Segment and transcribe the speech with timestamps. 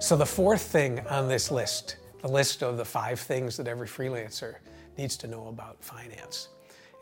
[0.00, 3.88] So, the fourth thing on this list, the list of the five things that every
[3.88, 4.56] freelancer
[4.96, 6.48] needs to know about finance,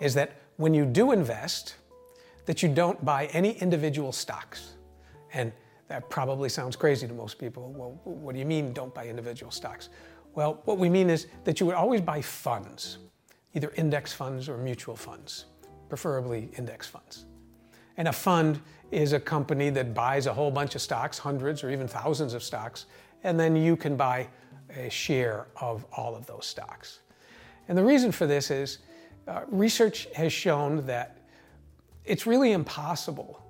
[0.00, 1.74] is that when you do invest,
[2.46, 4.77] that you don't buy any individual stocks.
[5.34, 5.52] And
[5.88, 7.70] that probably sounds crazy to most people.
[7.77, 9.91] Well, what do you mean don't buy individual stocks?
[10.34, 12.97] Well, what we mean is that you would always buy funds,
[13.52, 15.45] either index funds or mutual funds,
[15.91, 17.27] preferably index funds.
[17.96, 18.60] And a fund
[18.91, 22.42] is a company that buys a whole bunch of stocks, hundreds or even thousands of
[22.42, 22.87] stocks,
[23.24, 24.28] and then you can buy
[24.77, 27.01] a share of all of those stocks.
[27.68, 28.78] And the reason for this is
[29.27, 31.18] uh, research has shown that
[32.04, 33.42] it's really impossible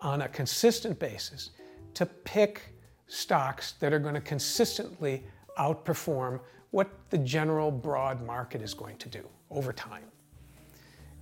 [0.00, 1.50] on a consistent basis
[1.94, 2.74] to pick
[3.06, 5.24] stocks that are going to consistently
[5.58, 10.04] outperform what the general broad market is going to do over time.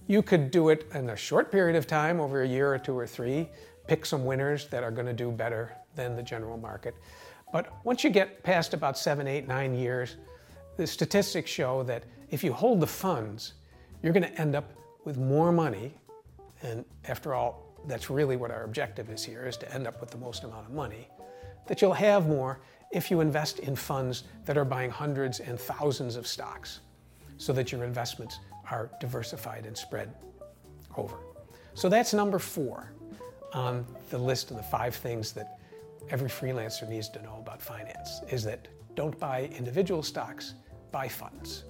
[0.07, 2.97] You could do it in a short period of time, over a year or two
[2.97, 3.49] or three,
[3.87, 6.95] pick some winners that are going to do better than the general market.
[7.53, 10.17] But once you get past about seven, eight, nine years,
[10.77, 13.55] the statistics show that if you hold the funds,
[14.03, 14.73] you're going to end up
[15.05, 15.95] with more money.
[16.63, 20.11] And after all, that's really what our objective is here, is to end up with
[20.11, 21.09] the most amount of money.
[21.67, 22.61] That you'll have more
[22.93, 26.81] if you invest in funds that are buying hundreds and thousands of stocks
[27.37, 28.39] so that your investments
[28.71, 30.15] are diversified and spread
[30.97, 31.17] over.
[31.75, 32.93] So that's number four
[33.53, 35.59] on the list of the five things that
[36.11, 40.55] every freelancer needs to know about finance is that don't buy individual stocks,
[40.93, 41.65] buy funds.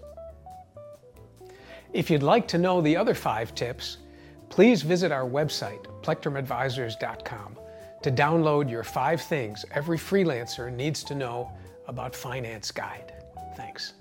[1.93, 3.99] If you'd like to know the other five tips,
[4.49, 7.59] please visit our website, plectrumadvisors.com,
[8.03, 11.51] to download your five things every freelancer needs to know
[11.87, 13.13] about finance guide.
[13.57, 13.95] Thanks.